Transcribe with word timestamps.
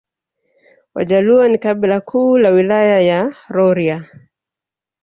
Wajaluo 0.93 1.47
ni 1.47 1.57
kabila 1.57 2.01
kuu 2.01 2.37
la 2.37 2.49
Wilaya 2.49 3.01
ya 3.01 3.35
Rorya 3.49 4.05